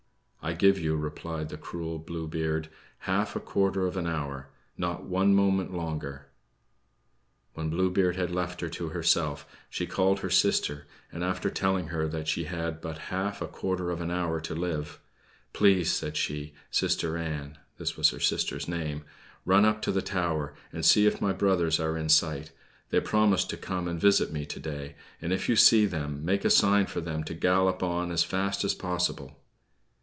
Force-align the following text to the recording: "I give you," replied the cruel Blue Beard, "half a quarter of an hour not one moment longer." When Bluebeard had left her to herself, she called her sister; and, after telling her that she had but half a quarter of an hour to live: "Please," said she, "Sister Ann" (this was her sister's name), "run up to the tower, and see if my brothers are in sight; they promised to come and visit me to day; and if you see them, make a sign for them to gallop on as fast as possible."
"I 0.43 0.53
give 0.53 0.79
you," 0.79 0.97
replied 0.97 1.49
the 1.49 1.57
cruel 1.57 1.99
Blue 1.99 2.27
Beard, 2.27 2.67
"half 3.01 3.35
a 3.35 3.39
quarter 3.39 3.85
of 3.85 3.95
an 3.95 4.07
hour 4.07 4.49
not 4.75 5.03
one 5.03 5.35
moment 5.35 5.71
longer." 5.71 6.29
When 7.53 7.69
Bluebeard 7.69 8.15
had 8.15 8.31
left 8.31 8.59
her 8.61 8.67
to 8.69 8.89
herself, 8.89 9.45
she 9.69 9.85
called 9.85 10.19
her 10.21 10.31
sister; 10.31 10.87
and, 11.11 11.23
after 11.23 11.51
telling 11.51 11.89
her 11.89 12.07
that 12.07 12.27
she 12.27 12.45
had 12.45 12.81
but 12.81 12.97
half 13.13 13.39
a 13.43 13.47
quarter 13.47 13.91
of 13.91 14.01
an 14.01 14.09
hour 14.09 14.41
to 14.41 14.55
live: 14.55 14.99
"Please," 15.53 15.93
said 15.93 16.17
she, 16.17 16.55
"Sister 16.71 17.17
Ann" 17.17 17.59
(this 17.77 17.95
was 17.95 18.09
her 18.09 18.19
sister's 18.19 18.67
name), 18.67 19.03
"run 19.45 19.63
up 19.63 19.79
to 19.83 19.91
the 19.91 20.01
tower, 20.01 20.55
and 20.73 20.83
see 20.83 21.05
if 21.05 21.21
my 21.21 21.31
brothers 21.33 21.79
are 21.79 21.95
in 21.95 22.09
sight; 22.09 22.51
they 22.89 22.99
promised 22.99 23.51
to 23.51 23.57
come 23.57 23.87
and 23.87 24.01
visit 24.01 24.33
me 24.33 24.47
to 24.47 24.59
day; 24.59 24.95
and 25.21 25.31
if 25.31 25.47
you 25.47 25.55
see 25.55 25.85
them, 25.85 26.25
make 26.25 26.43
a 26.43 26.49
sign 26.49 26.87
for 26.87 26.99
them 26.99 27.23
to 27.25 27.35
gallop 27.35 27.83
on 27.83 28.09
as 28.11 28.23
fast 28.23 28.63
as 28.63 28.73
possible." 28.73 29.37